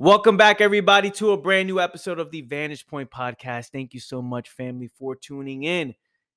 Welcome 0.00 0.36
back, 0.36 0.60
everybody, 0.60 1.10
to 1.10 1.32
a 1.32 1.36
brand 1.36 1.66
new 1.66 1.80
episode 1.80 2.20
of 2.20 2.30
the 2.30 2.42
Vantage 2.42 2.86
Point 2.86 3.10
Podcast. 3.10 3.70
Thank 3.70 3.94
you 3.94 3.98
so 3.98 4.22
much, 4.22 4.48
family, 4.48 4.86
for 4.86 5.16
tuning 5.16 5.64
in. 5.64 5.88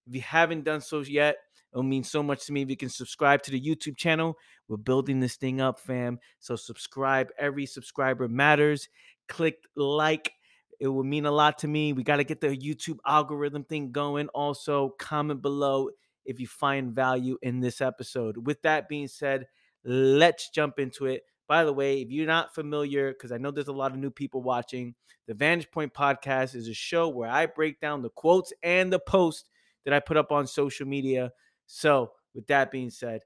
If 0.07 0.15
you 0.15 0.21
haven't 0.21 0.63
done 0.63 0.81
so 0.81 1.01
yet, 1.01 1.35
it'll 1.71 1.83
mean 1.83 2.03
so 2.03 2.23
much 2.23 2.47
to 2.47 2.53
me 2.53 2.63
if 2.63 2.71
you 2.71 2.75
can 2.75 2.89
subscribe 2.89 3.43
to 3.43 3.51
the 3.51 3.61
YouTube 3.61 3.97
channel. 3.97 4.35
We're 4.67 4.77
building 4.77 5.19
this 5.19 5.35
thing 5.35 5.61
up, 5.61 5.79
fam. 5.79 6.17
So 6.39 6.55
subscribe. 6.55 7.27
Every 7.37 7.67
subscriber 7.67 8.27
matters. 8.27 8.89
Click 9.27 9.57
like. 9.75 10.31
It 10.79 10.87
will 10.87 11.03
mean 11.03 11.27
a 11.27 11.31
lot 11.31 11.59
to 11.59 11.67
me. 11.67 11.93
We 11.93 12.01
got 12.01 12.15
to 12.15 12.23
get 12.23 12.41
the 12.41 12.57
YouTube 12.57 12.97
algorithm 13.05 13.63
thing 13.65 13.91
going. 13.91 14.27
Also, 14.29 14.95
comment 14.97 15.43
below 15.43 15.91
if 16.25 16.39
you 16.39 16.47
find 16.47 16.95
value 16.95 17.37
in 17.43 17.59
this 17.59 17.79
episode. 17.79 18.47
With 18.47 18.59
that 18.63 18.89
being 18.89 19.07
said, 19.07 19.45
let's 19.85 20.49
jump 20.49 20.79
into 20.79 21.05
it. 21.05 21.21
By 21.51 21.65
the 21.65 21.73
way, 21.73 21.99
if 21.99 22.09
you're 22.09 22.25
not 22.25 22.55
familiar, 22.55 23.11
because 23.11 23.33
I 23.33 23.37
know 23.37 23.51
there's 23.51 23.67
a 23.67 23.73
lot 23.73 23.91
of 23.91 23.97
new 23.97 24.09
people 24.09 24.41
watching, 24.41 24.95
the 25.27 25.33
Vantage 25.33 25.69
Point 25.69 25.93
podcast 25.93 26.55
is 26.55 26.69
a 26.69 26.73
show 26.73 27.09
where 27.09 27.29
I 27.29 27.45
break 27.45 27.81
down 27.81 28.01
the 28.01 28.09
quotes 28.11 28.53
and 28.63 28.89
the 28.89 28.99
posts 28.99 29.49
that 29.83 29.93
I 29.93 29.99
put 29.99 30.15
up 30.15 30.31
on 30.31 30.47
social 30.47 30.87
media. 30.87 31.29
So, 31.67 32.13
with 32.33 32.47
that 32.47 32.71
being 32.71 32.89
said, 32.89 33.23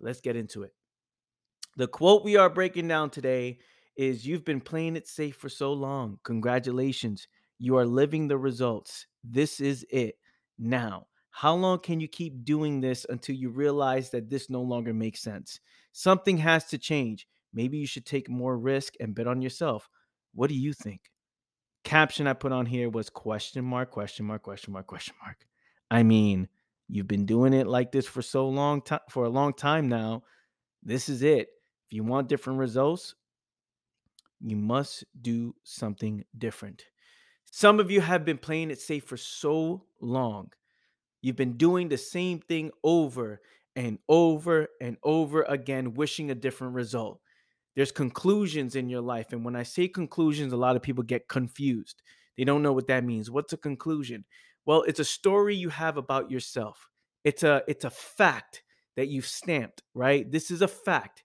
let's 0.00 0.22
get 0.22 0.36
into 0.36 0.62
it. 0.62 0.72
The 1.76 1.86
quote 1.86 2.24
we 2.24 2.38
are 2.38 2.48
breaking 2.48 2.88
down 2.88 3.10
today 3.10 3.58
is 3.94 4.26
You've 4.26 4.46
been 4.46 4.62
playing 4.62 4.96
it 4.96 5.06
safe 5.06 5.36
for 5.36 5.50
so 5.50 5.74
long. 5.74 6.18
Congratulations. 6.24 7.28
You 7.58 7.76
are 7.76 7.84
living 7.84 8.26
the 8.26 8.38
results. 8.38 9.06
This 9.22 9.60
is 9.60 9.84
it. 9.90 10.14
Now, 10.58 11.08
how 11.28 11.54
long 11.54 11.80
can 11.80 12.00
you 12.00 12.08
keep 12.08 12.42
doing 12.42 12.80
this 12.80 13.04
until 13.10 13.36
you 13.36 13.50
realize 13.50 14.08
that 14.12 14.30
this 14.30 14.48
no 14.48 14.62
longer 14.62 14.94
makes 14.94 15.20
sense? 15.20 15.60
Something 15.92 16.38
has 16.38 16.64
to 16.68 16.78
change. 16.78 17.26
Maybe 17.56 17.78
you 17.78 17.86
should 17.86 18.04
take 18.04 18.28
more 18.28 18.56
risk 18.56 18.94
and 19.00 19.14
bet 19.14 19.26
on 19.26 19.40
yourself. 19.40 19.88
What 20.34 20.50
do 20.50 20.54
you 20.54 20.74
think? 20.74 21.10
Caption 21.84 22.26
I 22.26 22.34
put 22.34 22.52
on 22.52 22.66
here 22.66 22.90
was 22.90 23.08
question 23.08 23.64
mark, 23.64 23.90
question 23.90 24.26
mark, 24.26 24.42
question 24.42 24.74
mark, 24.74 24.86
question 24.86 25.14
mark. 25.24 25.38
I 25.90 26.02
mean, 26.02 26.48
you've 26.86 27.08
been 27.08 27.24
doing 27.24 27.54
it 27.54 27.66
like 27.66 27.92
this 27.92 28.06
for 28.06 28.20
so 28.20 28.46
long 28.46 28.82
time 28.82 29.00
for 29.08 29.24
a 29.24 29.30
long 29.30 29.54
time 29.54 29.88
now. 29.88 30.22
This 30.82 31.08
is 31.08 31.22
it. 31.22 31.48
If 31.86 31.94
you 31.94 32.04
want 32.04 32.28
different 32.28 32.58
results, 32.58 33.14
you 34.42 34.56
must 34.56 35.04
do 35.22 35.54
something 35.64 36.24
different. 36.36 36.84
Some 37.50 37.80
of 37.80 37.90
you 37.90 38.02
have 38.02 38.26
been 38.26 38.36
playing 38.38 38.70
it 38.70 38.80
safe 38.82 39.04
for 39.04 39.16
so 39.16 39.86
long. 40.02 40.52
You've 41.22 41.36
been 41.36 41.56
doing 41.56 41.88
the 41.88 41.96
same 41.96 42.40
thing 42.40 42.70
over 42.84 43.40
and 43.74 43.98
over 44.10 44.68
and 44.78 44.98
over 45.02 45.42
again, 45.44 45.94
wishing 45.94 46.30
a 46.30 46.34
different 46.34 46.74
result. 46.74 47.20
There's 47.76 47.92
conclusions 47.92 48.74
in 48.74 48.88
your 48.88 49.02
life. 49.02 49.32
And 49.32 49.44
when 49.44 49.54
I 49.54 49.62
say 49.62 49.86
conclusions, 49.86 50.52
a 50.52 50.56
lot 50.56 50.76
of 50.76 50.82
people 50.82 51.04
get 51.04 51.28
confused. 51.28 52.02
They 52.36 52.44
don't 52.44 52.62
know 52.62 52.72
what 52.72 52.86
that 52.88 53.04
means. 53.04 53.30
What's 53.30 53.52
a 53.52 53.58
conclusion? 53.58 54.24
Well, 54.64 54.82
it's 54.82 55.00
a 55.00 55.04
story 55.04 55.54
you 55.54 55.68
have 55.68 55.96
about 55.98 56.30
yourself. 56.30 56.88
It's 57.22 57.42
a 57.42 57.62
it's 57.68 57.84
a 57.84 57.90
fact 57.90 58.62
that 58.96 59.08
you've 59.08 59.26
stamped, 59.26 59.82
right? 59.94 60.30
This 60.30 60.50
is 60.50 60.62
a 60.62 60.68
fact. 60.68 61.22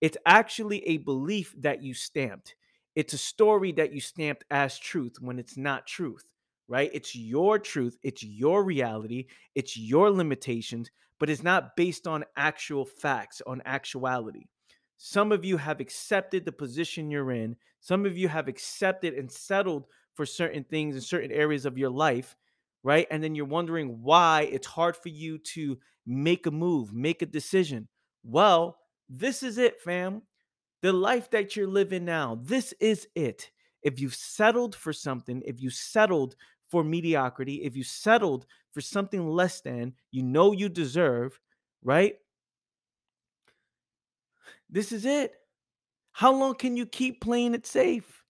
It's 0.00 0.18
actually 0.26 0.86
a 0.86 0.98
belief 0.98 1.54
that 1.58 1.82
you 1.82 1.94
stamped. 1.94 2.54
It's 2.94 3.14
a 3.14 3.18
story 3.18 3.72
that 3.72 3.92
you 3.92 4.00
stamped 4.00 4.44
as 4.50 4.78
truth 4.78 5.16
when 5.20 5.38
it's 5.38 5.56
not 5.56 5.86
truth, 5.86 6.24
right? 6.68 6.90
It's 6.92 7.16
your 7.16 7.58
truth, 7.58 7.96
it's 8.02 8.22
your 8.22 8.62
reality, 8.62 9.26
it's 9.54 9.76
your 9.76 10.10
limitations, 10.10 10.90
but 11.18 11.30
it's 11.30 11.42
not 11.42 11.76
based 11.76 12.06
on 12.06 12.24
actual 12.36 12.84
facts, 12.84 13.40
on 13.46 13.62
actuality. 13.64 14.44
Some 14.96 15.32
of 15.32 15.44
you 15.44 15.56
have 15.56 15.80
accepted 15.80 16.44
the 16.44 16.52
position 16.52 17.10
you're 17.10 17.32
in. 17.32 17.56
Some 17.80 18.06
of 18.06 18.16
you 18.16 18.28
have 18.28 18.48
accepted 18.48 19.14
and 19.14 19.30
settled 19.30 19.86
for 20.14 20.24
certain 20.24 20.64
things 20.64 20.94
in 20.94 21.00
certain 21.00 21.32
areas 21.32 21.66
of 21.66 21.76
your 21.76 21.90
life, 21.90 22.36
right? 22.82 23.06
And 23.10 23.22
then 23.22 23.34
you're 23.34 23.44
wondering 23.44 24.02
why 24.02 24.48
it's 24.50 24.66
hard 24.66 24.96
for 24.96 25.08
you 25.08 25.38
to 25.38 25.78
make 26.06 26.46
a 26.46 26.50
move, 26.50 26.92
make 26.92 27.22
a 27.22 27.26
decision. 27.26 27.88
Well, 28.22 28.78
this 29.08 29.42
is 29.42 29.58
it, 29.58 29.80
fam. 29.80 30.22
The 30.82 30.92
life 30.92 31.30
that 31.30 31.56
you're 31.56 31.66
living 31.66 32.04
now, 32.04 32.40
this 32.42 32.72
is 32.80 33.08
it. 33.14 33.50
If 33.82 34.00
you've 34.00 34.14
settled 34.14 34.74
for 34.74 34.92
something, 34.92 35.42
if 35.44 35.60
you 35.60 35.70
settled 35.70 36.36
for 36.70 36.84
mediocrity, 36.84 37.62
if 37.64 37.76
you 37.76 37.84
settled 37.84 38.46
for 38.72 38.80
something 38.80 39.28
less 39.28 39.60
than 39.60 39.94
you 40.10 40.22
know 40.22 40.52
you 40.52 40.68
deserve, 40.68 41.38
right? 41.82 42.16
This 44.74 44.90
is 44.90 45.06
it. 45.06 45.32
How 46.10 46.32
long 46.32 46.56
can 46.56 46.76
you 46.76 46.84
keep 46.84 47.20
playing 47.20 47.54
it 47.54 47.64
safe? 47.64 48.24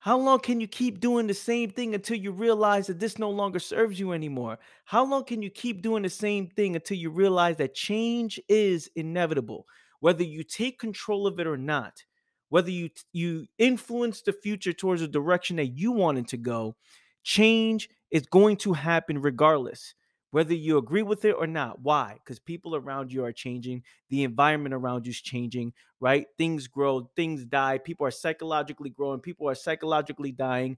How 0.00 0.18
long 0.18 0.40
can 0.40 0.60
you 0.60 0.66
keep 0.66 0.98
doing 0.98 1.28
the 1.28 1.34
same 1.34 1.70
thing 1.70 1.94
until 1.94 2.16
you 2.16 2.32
realize 2.32 2.88
that 2.88 2.98
this 2.98 3.20
no 3.20 3.30
longer 3.30 3.60
serves 3.60 4.00
you 4.00 4.10
anymore? 4.12 4.58
How 4.84 5.04
long 5.04 5.24
can 5.24 5.40
you 5.40 5.48
keep 5.48 5.80
doing 5.80 6.02
the 6.02 6.10
same 6.10 6.48
thing 6.48 6.74
until 6.74 6.96
you 6.96 7.10
realize 7.10 7.56
that 7.58 7.74
change 7.74 8.40
is 8.48 8.90
inevitable, 8.96 9.64
whether 10.00 10.24
you 10.24 10.42
take 10.42 10.80
control 10.80 11.24
of 11.28 11.38
it 11.38 11.46
or 11.46 11.56
not? 11.56 12.02
Whether 12.48 12.72
you 12.72 12.90
you 13.12 13.46
influence 13.58 14.22
the 14.22 14.32
future 14.32 14.72
towards 14.72 15.02
a 15.02 15.08
direction 15.08 15.54
that 15.56 15.66
you 15.66 15.92
wanted 15.92 16.26
to 16.28 16.36
go, 16.36 16.74
change 17.22 17.88
is 18.10 18.26
going 18.26 18.56
to 18.56 18.72
happen 18.72 19.22
regardless 19.22 19.94
whether 20.30 20.54
you 20.54 20.78
agree 20.78 21.02
with 21.02 21.24
it 21.24 21.32
or 21.32 21.46
not. 21.46 21.80
Why? 21.80 22.14
Because 22.22 22.38
people 22.38 22.76
around 22.76 23.12
you 23.12 23.24
are 23.24 23.32
changing, 23.32 23.82
the 24.10 24.24
environment 24.24 24.74
around 24.74 25.06
you 25.06 25.10
is 25.10 25.20
changing, 25.20 25.72
right? 26.00 26.26
Things 26.36 26.66
grow, 26.66 27.10
things 27.16 27.44
die, 27.44 27.78
people 27.78 28.06
are 28.06 28.10
psychologically 28.10 28.90
growing, 28.90 29.20
people 29.20 29.48
are 29.48 29.54
psychologically 29.54 30.32
dying. 30.32 30.76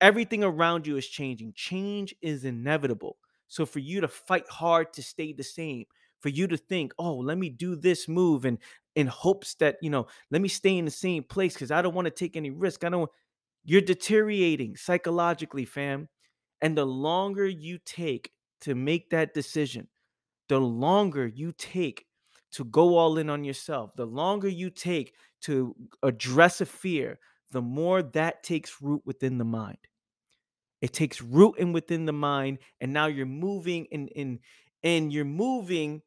Everything 0.00 0.44
around 0.44 0.86
you 0.86 0.96
is 0.96 1.08
changing. 1.08 1.52
Change 1.54 2.14
is 2.22 2.44
inevitable. 2.44 3.16
So 3.48 3.66
for 3.66 3.80
you 3.80 4.00
to 4.00 4.08
fight 4.08 4.48
hard 4.48 4.92
to 4.94 5.02
stay 5.02 5.32
the 5.32 5.42
same, 5.42 5.86
for 6.20 6.28
you 6.28 6.46
to 6.46 6.56
think, 6.56 6.92
oh, 6.98 7.16
let 7.16 7.38
me 7.38 7.48
do 7.48 7.76
this 7.76 8.08
move 8.08 8.44
and 8.44 8.58
in 8.94 9.06
hopes 9.06 9.54
that, 9.54 9.76
you 9.80 9.90
know, 9.90 10.06
let 10.30 10.42
me 10.42 10.48
stay 10.48 10.76
in 10.76 10.84
the 10.84 10.90
same 10.90 11.22
place 11.22 11.54
because 11.54 11.70
I 11.70 11.82
don't 11.82 11.94
want 11.94 12.06
to 12.06 12.10
take 12.10 12.36
any 12.36 12.50
risk. 12.50 12.84
I 12.84 12.88
don't 12.88 13.10
you're 13.64 13.80
deteriorating 13.82 14.76
psychologically, 14.76 15.66
fam. 15.66 16.08
And 16.62 16.76
the 16.76 16.86
longer 16.86 17.46
you 17.46 17.78
take 17.84 18.32
to 18.62 18.74
make 18.74 19.10
that 19.10 19.34
decision, 19.34 19.88
the 20.48 20.58
longer 20.58 21.26
you 21.26 21.52
take 21.52 22.06
to 22.52 22.64
go 22.64 22.96
all 22.96 23.18
in 23.18 23.28
on 23.28 23.44
yourself, 23.44 23.90
the 23.96 24.06
longer 24.06 24.48
you 24.48 24.70
take 24.70 25.14
to 25.42 25.74
address 26.02 26.60
a 26.60 26.66
fear, 26.66 27.18
the 27.50 27.62
more 27.62 28.02
that 28.02 28.42
takes 28.42 28.80
root 28.80 29.02
within 29.04 29.38
the 29.38 29.44
mind. 29.44 29.78
It 30.80 30.92
takes 30.92 31.20
root 31.20 31.58
in 31.58 31.72
within 31.72 32.06
the 32.06 32.12
mind, 32.12 32.58
and 32.80 32.92
now 32.92 33.06
you're 33.06 33.26
moving 33.26 33.86
and 33.92 34.08
in 34.10 34.38
and 34.82 35.12
you're 35.12 35.24
moving 35.24 36.02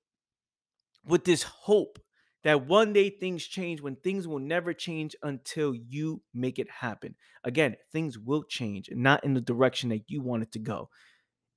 with 1.05 1.25
this 1.25 1.43
hope 1.43 1.99
that 2.43 2.65
one 2.67 2.93
day 2.93 3.09
things 3.09 3.45
change 3.45 3.81
when 3.81 3.95
things 3.97 4.27
will 4.27 4.39
never 4.39 4.73
change 4.73 5.15
until 5.23 5.75
you 5.75 6.21
make 6.33 6.57
it 6.57 6.69
happen. 6.69 7.15
Again, 7.43 7.75
things 7.91 8.17
will 8.17 8.43
change, 8.43 8.87
and 8.87 9.03
not 9.03 9.23
in 9.23 9.33
the 9.33 9.41
direction 9.41 9.89
that 9.89 10.09
you 10.09 10.21
want 10.21 10.43
it 10.43 10.51
to 10.53 10.59
go. 10.59 10.89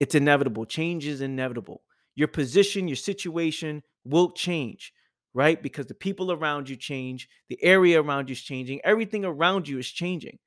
It's 0.01 0.15
inevitable. 0.15 0.67
Change 0.67 1.07
is 1.07 1.21
inevitable. 1.21 1.83
Your 2.15 2.29
position, 2.29 2.89
your 2.89 2.97
situation 2.97 3.83
will 4.05 4.31
change, 4.33 4.93
right? 5.33 5.63
Because 5.63 5.87
the 5.87 5.95
people 5.95 6.31
around 6.33 6.69
you 6.69 6.77
change, 6.77 7.29
the 7.49 7.63
area 7.63 8.01
around 8.01 8.29
you 8.29 8.35
is 8.35 8.43
changing, 8.43 8.81
everything 8.85 9.25
around 9.25 9.69
you 9.69 9.79
is 9.79 9.89
changing. 9.89 10.39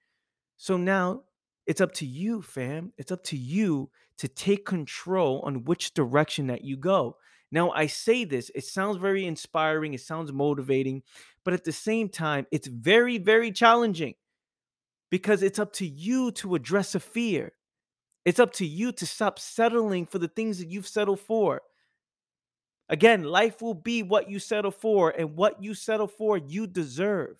So 0.58 0.78
now 0.78 1.24
it's 1.66 1.82
up 1.82 1.92
to 1.94 2.06
you, 2.06 2.42
fam. 2.42 2.94
It's 2.98 3.12
up 3.12 3.24
to 3.26 3.38
you 3.38 3.90
to 4.18 4.28
take 4.28 4.66
control 4.66 5.42
on 5.46 5.66
which 5.66 5.94
direction 5.94 6.48
that 6.48 6.64
you 6.64 6.78
go. 6.78 7.18
Now, 7.52 7.72
I 7.72 7.88
say 7.88 8.26
this, 8.26 8.52
it 8.56 8.66
sounds 8.66 8.98
very 8.98 9.26
inspiring, 9.26 9.94
it 9.94 10.02
sounds 10.02 10.34
motivating, 10.34 11.04
but 11.46 11.54
at 11.54 11.64
the 11.64 11.72
same 11.72 12.10
time, 12.10 12.46
it's 12.52 12.68
very, 12.68 13.18
very 13.20 13.52
challenging 13.52 14.16
because 15.10 15.44
it's 15.44 15.60
up 15.60 15.72
to 15.74 15.88
you 15.88 16.32
to 16.32 16.56
address 16.56 16.94
a 16.94 17.00
fear. 17.00 17.54
It's 18.28 18.42
up 18.42 18.52
to 18.56 18.66
you 18.66 18.92
to 18.92 19.06
stop 19.06 19.40
settling 19.40 20.06
for 20.06 20.20
the 20.20 20.28
things 20.28 20.60
that 20.60 20.70
you've 20.70 20.86
settled 20.86 21.22
for. 21.22 21.62
Again, 22.90 23.24
life 23.24 23.62
will 23.62 23.74
be 23.74 24.04
what 24.04 24.30
you 24.30 24.38
settle 24.38 24.72
for, 24.72 25.12
and 25.12 25.38
what 25.38 25.64
you 25.64 25.74
settle 25.74 26.10
for, 26.10 26.38
you 26.38 26.68
deserve. 26.68 27.38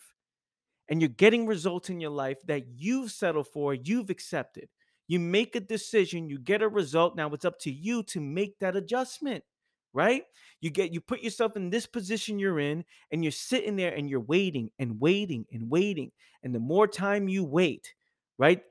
And 0.88 1.02
you're 1.02 1.10
getting 1.10 1.46
results 1.46 1.90
in 1.90 2.00
your 2.00 2.12
life 2.12 2.38
that 2.46 2.68
you've 2.78 3.12
settled 3.12 3.50
for, 3.50 3.74
you've 3.74 4.10
accepted. 4.10 4.70
You 5.10 5.20
make 5.20 5.58
a 5.58 5.60
decision, 5.60 6.30
you 6.30 6.40
get 6.40 6.62
a 6.62 6.70
result. 6.70 7.18
Now 7.18 7.28
it's 7.34 7.44
up 7.44 7.60
to 7.64 7.72
you 7.72 8.02
to 8.04 8.22
make 8.22 8.58
that 8.60 8.78
adjustment, 8.78 9.44
right? 9.92 10.24
You 10.62 10.70
get 10.70 10.94
you 10.94 11.02
put 11.02 11.22
yourself 11.22 11.58
in 11.58 11.70
this 11.70 11.86
position 11.86 12.40
you're 12.40 12.62
in, 12.62 12.86
and 13.12 13.26
you're 13.26 13.34
sitting 13.34 13.76
there 13.76 13.94
and 13.94 14.10
you're 14.10 14.22
waiting 14.22 14.72
and 14.80 15.02
waiting 15.02 15.48
and 15.52 15.70
waiting. 15.70 16.14
And 16.44 16.56
the 16.56 16.62
more 16.62 16.88
time 16.88 17.28
you 17.28 17.44
wait, 17.44 17.94
right? 18.38 18.62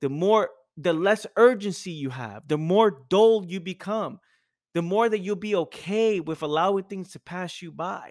The 0.00 0.08
more 0.08 0.50
the 0.76 0.92
less 0.92 1.26
urgency 1.36 1.92
you 1.92 2.10
have, 2.10 2.46
the 2.48 2.58
more 2.58 3.04
dull 3.08 3.44
you 3.46 3.60
become, 3.60 4.18
the 4.74 4.82
more 4.82 5.08
that 5.08 5.20
you'll 5.20 5.36
be 5.36 5.54
okay 5.54 6.20
with 6.20 6.42
allowing 6.42 6.84
things 6.84 7.12
to 7.12 7.20
pass 7.20 7.62
you 7.62 7.70
by. 7.70 8.10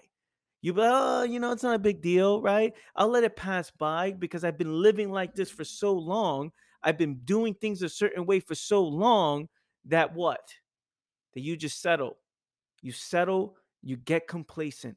You 0.62 0.72
be, 0.72 0.80
oh, 0.82 1.24
you 1.24 1.40
know, 1.40 1.52
it's 1.52 1.62
not 1.62 1.74
a 1.74 1.78
big 1.78 2.00
deal, 2.00 2.40
right? 2.40 2.72
I'll 2.96 3.08
let 3.08 3.24
it 3.24 3.36
pass 3.36 3.70
by 3.70 4.12
because 4.12 4.44
I've 4.44 4.56
been 4.56 4.72
living 4.72 5.10
like 5.10 5.34
this 5.34 5.50
for 5.50 5.62
so 5.62 5.92
long. 5.92 6.52
I've 6.82 6.96
been 6.96 7.20
doing 7.24 7.52
things 7.54 7.82
a 7.82 7.88
certain 7.88 8.24
way 8.24 8.40
for 8.40 8.54
so 8.54 8.82
long 8.82 9.48
that 9.84 10.14
what? 10.14 10.54
That 11.34 11.42
you 11.42 11.56
just 11.58 11.82
settle. 11.82 12.16
You 12.80 12.92
settle, 12.92 13.56
you 13.82 13.96
get 13.98 14.26
complacent, 14.26 14.96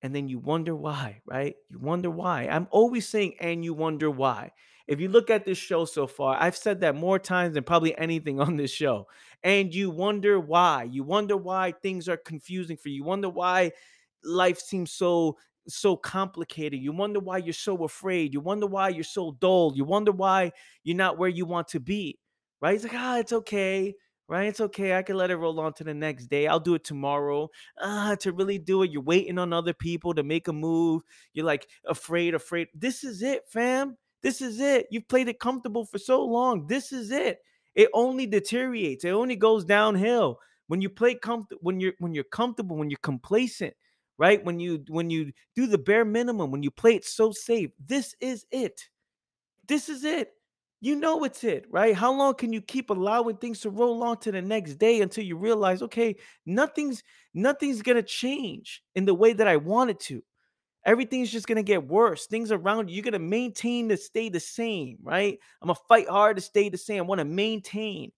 and 0.00 0.14
then 0.14 0.28
you 0.28 0.38
wonder 0.38 0.74
why, 0.74 1.20
right? 1.26 1.56
You 1.68 1.78
wonder 1.78 2.10
why. 2.10 2.48
I'm 2.48 2.68
always 2.70 3.06
saying, 3.06 3.34
and 3.40 3.62
you 3.62 3.74
wonder 3.74 4.10
why. 4.10 4.52
If 4.86 5.00
you 5.00 5.08
look 5.08 5.30
at 5.30 5.44
this 5.44 5.58
show 5.58 5.84
so 5.84 6.06
far, 6.06 6.36
I've 6.38 6.56
said 6.56 6.80
that 6.80 6.94
more 6.94 7.18
times 7.18 7.54
than 7.54 7.64
probably 7.64 7.96
anything 7.98 8.40
on 8.46 8.56
this 8.56 8.70
show. 8.70 9.06
And 9.42 9.74
you 9.74 9.90
wonder 9.90 10.38
why. 10.40 10.84
You 10.84 11.04
wonder 11.04 11.36
why 11.36 11.72
things 11.82 12.08
are 12.08 12.16
confusing 12.16 12.76
for 12.76 12.88
you. 12.88 12.96
You 12.96 13.04
wonder 13.04 13.28
why 13.28 13.72
life 14.24 14.58
seems 14.58 14.92
so 14.92 15.36
so 15.68 15.96
complicated. 15.96 16.80
You 16.80 16.92
wonder 16.92 17.20
why 17.20 17.38
you're 17.38 17.52
so 17.52 17.84
afraid. 17.84 18.32
You 18.32 18.40
wonder 18.40 18.66
why 18.66 18.88
you're 18.90 19.04
so 19.04 19.32
dull. 19.40 19.72
You 19.74 19.84
wonder 19.84 20.12
why 20.12 20.52
you're 20.84 20.96
not 20.96 21.18
where 21.18 21.28
you 21.28 21.44
want 21.44 21.68
to 21.68 21.80
be. 21.80 22.18
Right? 22.60 22.74
It's 22.74 22.84
like, 22.84 22.94
ah, 22.94 23.18
it's 23.18 23.32
okay. 23.32 23.94
Right? 24.28 24.48
It's 24.48 24.60
okay. 24.60 24.96
I 24.96 25.02
can 25.02 25.16
let 25.16 25.30
it 25.30 25.36
roll 25.36 25.58
on 25.60 25.72
to 25.74 25.84
the 25.84 25.94
next 25.94 26.26
day. 26.26 26.46
I'll 26.46 26.60
do 26.60 26.74
it 26.74 26.84
tomorrow. 26.84 27.48
Ah, 27.80 28.16
to 28.20 28.32
really 28.32 28.58
do 28.58 28.82
it, 28.82 28.90
you're 28.90 29.02
waiting 29.02 29.38
on 29.38 29.52
other 29.52 29.74
people 29.74 30.14
to 30.14 30.22
make 30.22 30.48
a 30.48 30.52
move. 30.52 31.02
You're 31.32 31.46
like 31.46 31.68
afraid, 31.84 32.34
afraid. 32.34 32.68
This 32.74 33.04
is 33.04 33.22
it, 33.22 33.42
fam. 33.48 33.96
This 34.22 34.40
is 34.40 34.60
it. 34.60 34.86
You've 34.90 35.08
played 35.08 35.28
it 35.28 35.38
comfortable 35.38 35.84
for 35.84 35.98
so 35.98 36.24
long. 36.24 36.66
This 36.66 36.92
is 36.92 37.10
it. 37.10 37.38
It 37.74 37.88
only 37.92 38.26
deteriorates. 38.26 39.04
It 39.04 39.10
only 39.10 39.36
goes 39.36 39.64
downhill 39.64 40.38
when 40.68 40.80
you 40.80 40.88
play 40.88 41.14
comfortable. 41.14 41.60
When 41.62 41.80
you're 41.80 41.94
when 41.98 42.14
you're 42.14 42.24
comfortable. 42.24 42.76
When 42.76 42.90
you're 42.90 42.98
complacent 43.02 43.74
right? 44.18 44.44
When 44.44 44.60
you 44.60 44.84
when 44.88 45.10
you 45.10 45.32
do 45.54 45.66
the 45.66 45.78
bare 45.78 46.04
minimum, 46.04 46.50
when 46.50 46.62
you 46.62 46.70
play 46.70 46.94
it 46.94 47.04
so 47.04 47.32
safe, 47.32 47.70
this 47.84 48.14
is 48.20 48.46
it. 48.50 48.88
This 49.68 49.88
is 49.88 50.04
it. 50.04 50.32
You 50.80 50.94
know 50.94 51.24
it's 51.24 51.42
it, 51.42 51.64
right? 51.70 51.94
How 51.94 52.12
long 52.12 52.34
can 52.34 52.52
you 52.52 52.60
keep 52.60 52.90
allowing 52.90 53.38
things 53.38 53.60
to 53.60 53.70
roll 53.70 54.02
on 54.02 54.18
to 54.18 54.32
the 54.32 54.42
next 54.42 54.74
day 54.74 55.00
until 55.00 55.24
you 55.24 55.36
realize, 55.36 55.82
okay, 55.82 56.16
nothing's 56.44 57.02
nothing's 57.34 57.82
gonna 57.82 58.02
change 58.02 58.82
in 58.94 59.04
the 59.04 59.14
way 59.14 59.32
that 59.32 59.48
I 59.48 59.56
want 59.56 59.90
it 59.90 60.00
to. 60.00 60.22
Everything's 60.86 61.30
just 61.32 61.46
gonna 61.48 61.62
get 61.62 61.86
worse. 61.86 62.26
Things 62.26 62.52
around 62.52 62.88
you, 62.88 62.96
you're 62.96 63.04
gonna 63.04 63.18
maintain 63.18 63.88
to 63.90 63.96
stay 63.98 64.30
the 64.30 64.40
same, 64.40 64.98
right? 65.02 65.38
I'm 65.60 65.68
gonna 65.68 65.78
fight 65.88 66.08
hard 66.08 66.36
to 66.38 66.42
stay 66.42 66.70
the 66.70 66.78
same. 66.78 66.98
I 67.00 67.06
want 67.06 67.18
to 67.18 67.26
maintain 67.26 68.12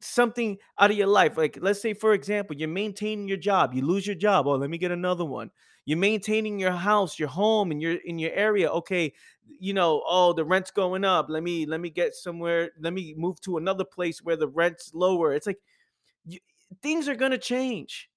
something 0.00 0.58
out 0.78 0.90
of 0.90 0.96
your 0.96 1.06
life. 1.06 1.36
Like, 1.36 1.58
let's 1.60 1.80
say, 1.80 1.94
for 1.94 2.12
example, 2.12 2.56
you're 2.56 2.68
maintaining 2.68 3.28
your 3.28 3.36
job, 3.36 3.74
you 3.74 3.82
lose 3.86 4.06
your 4.06 4.16
job. 4.16 4.46
Oh, 4.46 4.56
let 4.56 4.70
me 4.70 4.78
get 4.78 4.90
another 4.90 5.24
one. 5.24 5.50
You're 5.84 5.98
maintaining 5.98 6.60
your 6.60 6.72
house, 6.72 7.18
your 7.18 7.28
home, 7.28 7.72
and 7.72 7.82
your 7.82 7.96
in 8.04 8.18
your 8.18 8.32
area. 8.32 8.70
Okay, 8.70 9.12
you 9.46 9.74
know, 9.74 10.02
oh, 10.06 10.32
the 10.32 10.44
rent's 10.44 10.70
going 10.70 11.04
up. 11.04 11.26
Let 11.28 11.42
me 11.42 11.66
let 11.66 11.80
me 11.80 11.90
get 11.90 12.14
somewhere. 12.14 12.70
Let 12.80 12.92
me 12.92 13.14
move 13.16 13.40
to 13.42 13.56
another 13.58 13.84
place 13.84 14.22
where 14.22 14.36
the 14.36 14.48
rent's 14.48 14.94
lower. 14.94 15.34
It's 15.34 15.46
like 15.46 15.58
you, 16.24 16.38
things 16.82 17.08
are 17.08 17.16
gonna 17.16 17.38
change, 17.38 18.10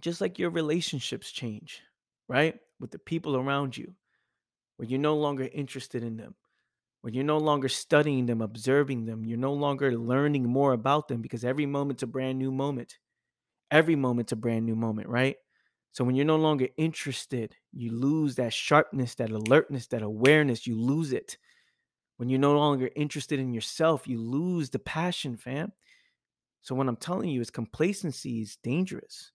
just 0.00 0.20
like 0.20 0.38
your 0.38 0.50
relationships 0.50 1.30
change, 1.30 1.82
right? 2.28 2.58
With 2.78 2.90
the 2.90 2.98
people 2.98 3.36
around 3.36 3.76
you, 3.76 3.94
where 4.76 4.88
you're 4.88 4.98
no 4.98 5.16
longer 5.16 5.48
interested 5.52 6.02
in 6.02 6.16
them 6.16 6.34
when 7.02 7.14
you're 7.14 7.24
no 7.24 7.38
longer 7.38 7.68
studying 7.68 8.26
them, 8.26 8.42
observing 8.42 9.06
them, 9.06 9.24
you're 9.24 9.38
no 9.38 9.54
longer 9.54 9.96
learning 9.96 10.44
more 10.44 10.72
about 10.72 11.08
them 11.08 11.22
because 11.22 11.44
every 11.44 11.66
moment's 11.66 12.02
a 12.02 12.06
brand 12.06 12.38
new 12.38 12.50
moment. 12.50 12.98
Every 13.70 13.96
moment's 13.96 14.32
a 14.32 14.36
brand 14.36 14.66
new 14.66 14.76
moment, 14.76 15.08
right? 15.08 15.36
So 15.92 16.04
when 16.04 16.14
you're 16.14 16.26
no 16.26 16.36
longer 16.36 16.68
interested, 16.76 17.56
you 17.72 17.92
lose 17.92 18.34
that 18.36 18.52
sharpness, 18.52 19.14
that 19.16 19.30
alertness, 19.30 19.86
that 19.88 20.02
awareness, 20.02 20.66
you 20.66 20.78
lose 20.78 21.12
it. 21.12 21.38
When 22.16 22.28
you're 22.28 22.38
no 22.38 22.56
longer 22.56 22.90
interested 22.94 23.40
in 23.40 23.54
yourself, 23.54 24.06
you 24.06 24.20
lose 24.20 24.68
the 24.70 24.78
passion, 24.78 25.36
fam. 25.36 25.72
So 26.60 26.74
what 26.74 26.86
I'm 26.86 26.96
telling 26.96 27.30
you 27.30 27.40
is 27.40 27.50
complacency 27.50 28.42
is 28.42 28.58
dangerous. 28.62 29.32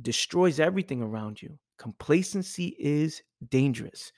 Destroys 0.00 0.60
everything 0.60 1.02
around 1.02 1.42
you. 1.42 1.58
Complacency 1.78 2.76
is 2.78 3.22
dangerous, 3.50 4.12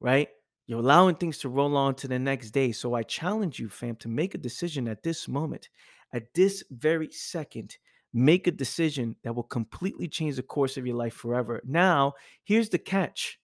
right? 0.00 0.28
You're 0.66 0.80
allowing 0.80 1.14
things 1.14 1.38
to 1.38 1.48
roll 1.48 1.76
on 1.76 1.94
to 1.96 2.08
the 2.08 2.18
next 2.18 2.50
day. 2.50 2.72
So 2.72 2.94
I 2.94 3.02
challenge 3.02 3.58
you, 3.58 3.68
fam, 3.68 3.96
to 3.96 4.08
make 4.08 4.34
a 4.34 4.38
decision 4.38 4.88
at 4.88 5.02
this 5.02 5.28
moment, 5.28 5.68
at 6.12 6.34
this 6.34 6.64
very 6.70 7.10
second. 7.10 7.76
Make 8.12 8.46
a 8.46 8.52
decision 8.52 9.16
that 9.22 9.34
will 9.34 9.44
completely 9.44 10.08
change 10.08 10.36
the 10.36 10.42
course 10.42 10.76
of 10.76 10.86
your 10.86 10.96
life 10.96 11.14
forever. 11.14 11.60
Now, 11.64 12.14
here's 12.44 12.68
the 12.68 12.78
catch 12.78 13.38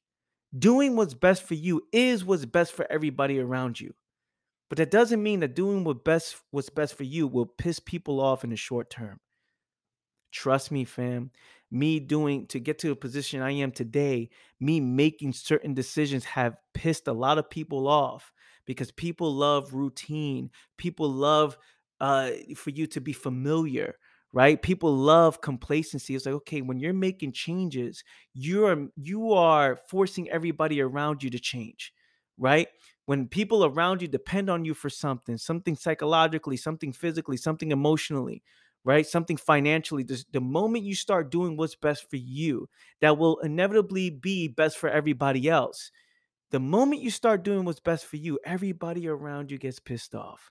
doing 0.58 0.96
what's 0.96 1.14
best 1.14 1.42
for 1.42 1.54
you 1.54 1.82
is 1.92 2.24
what's 2.24 2.44
best 2.44 2.72
for 2.72 2.86
everybody 2.90 3.38
around 3.38 3.80
you. 3.80 3.94
But 4.68 4.78
that 4.78 4.90
doesn't 4.90 5.22
mean 5.22 5.40
that 5.40 5.54
doing 5.54 5.84
what 5.84 6.04
best 6.04 6.36
what's 6.50 6.70
best 6.70 6.94
for 6.94 7.04
you 7.04 7.26
will 7.26 7.46
piss 7.46 7.78
people 7.78 8.20
off 8.20 8.44
in 8.44 8.50
the 8.50 8.56
short 8.56 8.90
term. 8.90 9.20
Trust 10.30 10.70
me, 10.70 10.84
fam 10.84 11.30
me 11.72 11.98
doing 11.98 12.46
to 12.48 12.60
get 12.60 12.78
to 12.80 12.88
the 12.88 12.94
position 12.96 13.40
I 13.40 13.52
am 13.52 13.72
today, 13.72 14.28
me 14.60 14.78
making 14.78 15.32
certain 15.32 15.72
decisions 15.72 16.24
have 16.26 16.56
pissed 16.74 17.08
a 17.08 17.12
lot 17.14 17.38
of 17.38 17.48
people 17.48 17.88
off 17.88 18.30
because 18.66 18.92
people 18.92 19.34
love 19.34 19.72
routine. 19.72 20.50
People 20.76 21.10
love 21.10 21.56
uh, 21.98 22.30
for 22.54 22.70
you 22.70 22.86
to 22.88 23.00
be 23.00 23.14
familiar, 23.14 23.96
right? 24.34 24.60
People 24.60 24.94
love 24.94 25.40
complacency. 25.40 26.14
It's 26.14 26.26
like, 26.26 26.34
okay, 26.36 26.60
when 26.60 26.78
you're 26.78 26.92
making 26.92 27.32
changes, 27.32 28.04
you're 28.34 28.88
you 28.96 29.32
are 29.32 29.78
forcing 29.88 30.28
everybody 30.28 30.82
around 30.82 31.22
you 31.22 31.30
to 31.30 31.38
change, 31.38 31.94
right? 32.36 32.68
When 33.06 33.28
people 33.28 33.64
around 33.64 34.02
you 34.02 34.08
depend 34.08 34.50
on 34.50 34.66
you 34.66 34.74
for 34.74 34.90
something, 34.90 35.38
something 35.38 35.74
psychologically, 35.74 36.58
something 36.58 36.92
physically, 36.92 37.38
something 37.38 37.72
emotionally, 37.72 38.42
right? 38.84 39.06
Something 39.06 39.36
financially. 39.36 40.02
The, 40.02 40.40
moment 40.40 40.84
you 40.84 40.94
start 40.94 41.30
doing 41.30 41.56
what's 41.56 41.76
best 41.76 42.08
for 42.10 42.16
you, 42.16 42.68
that 43.00 43.18
will 43.18 43.38
inevitably 43.38 44.10
be 44.10 44.48
best 44.48 44.78
for 44.78 44.88
everybody 44.88 45.48
else. 45.48 45.90
The 46.50 46.60
moment 46.60 47.02
you 47.02 47.10
start 47.10 47.44
doing 47.44 47.64
what's 47.64 47.80
best 47.80 48.06
for 48.06 48.16
you, 48.16 48.38
everybody 48.44 49.08
around 49.08 49.50
you 49.50 49.58
gets 49.58 49.78
pissed 49.78 50.14
off. 50.14 50.50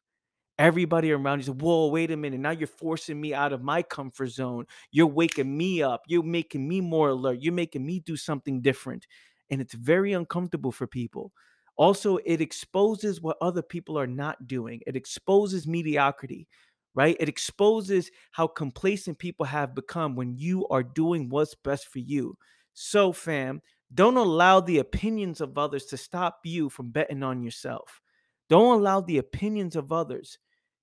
Everybody 0.57 1.11
around 1.11 1.39
you 1.39 1.45
says, 1.45 1.55
Whoa, 1.55 1.87
wait 1.87 2.11
a 2.11 2.17
minute. 2.17 2.39
Now 2.39 2.51
you're 2.51 2.67
forcing 2.67 3.19
me 3.19 3.33
out 3.33 3.53
of 3.53 3.63
my 3.63 3.81
comfort 3.81 4.29
zone. 4.29 4.65
You're 4.91 5.07
waking 5.07 5.55
me 5.55 5.81
up. 5.81 6.01
You're 6.07 6.23
making 6.23 6.67
me 6.67 6.81
more 6.81 7.09
alert. 7.09 7.39
You're 7.41 7.53
making 7.53 7.85
me 7.85 7.99
do 7.99 8.15
something 8.15 8.61
different. 8.61 9.07
And 9.49 9.61
it's 9.61 9.73
very 9.73 10.13
uncomfortable 10.13 10.71
for 10.71 10.87
people. 10.87 11.31
Also, 11.77 12.17
it 12.25 12.41
exposes 12.41 13.21
what 13.21 13.37
other 13.41 13.61
people 13.61 13.97
are 13.97 14.07
not 14.07 14.47
doing, 14.47 14.81
it 14.85 14.95
exposes 14.95 15.67
mediocrity 15.67 16.47
right? 16.95 17.15
It 17.19 17.29
exposes 17.29 18.11
how 18.31 18.47
complacent 18.47 19.19
people 19.19 19.45
have 19.45 19.75
become 19.75 20.15
when 20.15 20.35
you 20.35 20.67
are 20.67 20.83
doing 20.83 21.29
what's 21.29 21.55
best 21.55 21.87
for 21.87 21.99
you. 21.99 22.37
So, 22.73 23.11
fam, 23.11 23.61
don't 23.93 24.17
allow 24.17 24.61
the 24.61 24.79
opinions 24.79 25.41
of 25.41 25.57
others 25.57 25.85
to 25.87 25.97
stop 25.97 26.39
you 26.43 26.69
from 26.69 26.91
betting 26.91 27.23
on 27.23 27.43
yourself. 27.43 28.01
Don't 28.49 28.79
allow 28.79 29.01
the 29.01 29.17
opinions 29.17 29.75
of 29.75 29.91
others 29.91 30.37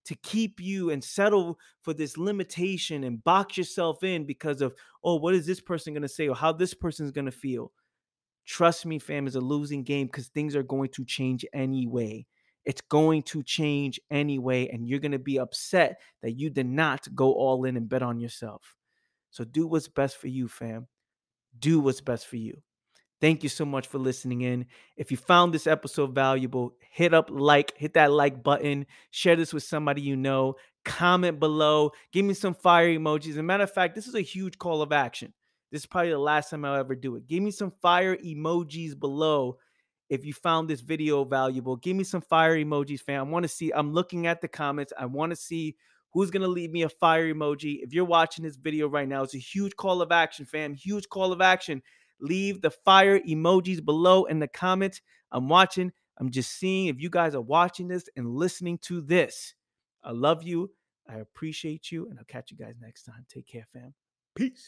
to 0.07 0.15
keep 0.17 0.59
you 0.59 0.91
and 0.91 1.05
settle 1.05 1.59
for 1.83 1.93
this 1.93 2.17
limitation 2.17 3.05
and 3.05 3.23
box 3.25 3.59
yourself 3.59 4.03
in 4.03 4.25
because 4.25 4.62
of, 4.62 4.75
oh, 5.05 5.17
what 5.17 5.35
is 5.35 5.47
this 5.47 5.61
person 5.61 5.93
going 5.93 6.03
to 6.03 6.09
say 6.09 6.29
or 6.29 6.35
how 6.35 6.53
this 6.53 6.73
person 6.73 7.05
is 7.05 7.12
going 7.12 7.27
to 7.27 7.31
feel. 7.31 7.73
Trust 8.47 8.87
me, 8.87 8.99
fam, 8.99 9.27
is 9.27 9.37
a 9.37 9.41
losing 9.41 9.83
game 9.83 10.07
because 10.07 10.29
things 10.29 10.57
are 10.57 10.62
going 10.62 10.88
to 10.91 11.05
change 11.05 11.45
anyway. 11.53 12.25
It's 12.68 12.82
going 12.82 13.22
to 13.22 13.42
change 13.42 13.98
anyway, 14.10 14.68
and 14.68 14.87
you're 14.87 14.98
going 14.98 15.12
to 15.12 15.18
be 15.18 15.38
upset 15.38 16.02
that 16.20 16.32
you 16.32 16.50
did 16.50 16.66
not 16.66 17.08
go 17.14 17.32
all 17.32 17.64
in 17.64 17.78
and 17.78 17.88
bet 17.88 18.02
on 18.02 18.20
yourself. 18.20 18.76
So 19.30 19.42
do 19.42 19.66
what's 19.66 19.88
best 19.88 20.18
for 20.18 20.28
you, 20.28 20.48
fam. 20.48 20.87
Do 21.58 21.80
what's 21.80 22.02
best 22.02 22.26
for 22.26 22.37
you. 22.37 22.60
Thank 23.22 23.42
you 23.42 23.48
so 23.48 23.64
much 23.64 23.87
for 23.87 23.96
listening 23.96 24.42
in. 24.42 24.66
If 24.98 25.10
you 25.10 25.16
found 25.16 25.54
this 25.54 25.66
episode 25.66 26.14
valuable, 26.14 26.75
hit 26.90 27.14
up 27.14 27.30
like, 27.32 27.72
hit 27.75 27.94
that 27.94 28.12
like 28.12 28.42
button, 28.42 28.84
share 29.12 29.34
this 29.34 29.54
with 29.54 29.62
somebody 29.62 30.02
you 30.02 30.16
know, 30.16 30.56
comment 30.84 31.40
below, 31.40 31.92
give 32.12 32.26
me 32.26 32.34
some 32.34 32.52
fire 32.52 32.90
emojis. 32.90 33.30
As 33.30 33.37
a 33.38 33.42
matter 33.42 33.64
of 33.64 33.72
fact, 33.72 33.94
this 33.94 34.06
is 34.06 34.14
a 34.14 34.20
huge 34.20 34.58
call 34.58 34.82
of 34.82 34.92
action. 34.92 35.32
This 35.72 35.80
is 35.80 35.87
probably 35.87 36.10
the 36.10 36.18
last 36.18 36.50
time 36.50 36.66
I'll 36.66 36.78
ever 36.78 36.94
do 36.94 37.16
it. 37.16 37.26
Give 37.26 37.42
me 37.42 37.50
some 37.50 37.72
fire 37.80 38.14
emojis 38.14 38.98
below 38.98 39.56
if 40.09 40.25
you 40.25 40.33
found 40.33 40.69
this 40.69 40.81
video 40.81 41.25
valuable. 41.25 41.77
Give 41.77 41.97
me 41.97 42.05
some 42.05 42.21
fire 42.21 42.57
emojis, 42.57 43.00
fam. 43.00 43.29
I 43.29 43.31
want 43.31 43.45
to 43.45 43.49
see, 43.49 43.71
I'm 43.73 43.93
looking 43.93 44.27
at 44.27 44.41
the 44.41 44.49
comments. 44.49 44.93
I 44.99 45.07
want 45.07 45.31
to 45.31 45.37
see 45.37 45.77
who's 46.12 46.31
going 46.31 46.43
to 46.43 46.49
leave 46.49 46.71
me 46.71 46.83
a 46.83 46.88
fire 46.88 47.33
emoji. 47.33 47.81
If 47.83 47.93
you're 47.93 48.05
watching 48.05 48.45
this 48.45 48.57
video 48.57 48.88
right 48.88 49.09
now, 49.09 49.23
it's 49.23 49.35
a 49.35 49.38
huge 49.38 49.77
call 49.77 50.00
of 50.00 50.11
action, 50.11 50.47
fam. 50.47 50.75
Huge 50.75 51.09
call 51.09 51.33
of 51.33 51.41
action. 51.41 51.83
Leave 52.21 52.62
the 52.62 52.71
fire 52.71 53.21
emojis 53.21 53.85
below 53.85 54.25
in 54.25 54.38
the 54.38 54.49
comments. 54.49 55.00
I'm 55.31 55.49
watching. 55.49 55.93
I'm 56.19 56.31
just 56.31 56.53
seeing 56.59 56.87
if 56.87 57.00
you 57.00 57.11
guys 57.11 57.35
are 57.35 57.41
watching 57.41 57.88
this 57.88 58.09
and 58.17 58.35
listening 58.35 58.79
to 58.79 59.00
this. 59.00 59.55
I 60.03 60.12
love 60.12 60.43
you. 60.43 60.71
I 61.09 61.17
appreciate 61.17 61.93
you. 61.93 62.09
And 62.09 62.19
I'll 62.19 62.25
catch 62.25 62.50
you 62.50 62.57
guys 62.57 62.75
next 62.81 63.05
time. 63.05 63.25
Take 63.29 63.47
care, 63.47 63.67
fam. 63.73 63.95
Peace. 64.35 64.67